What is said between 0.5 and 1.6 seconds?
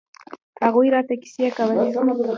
هغوى راته کيسې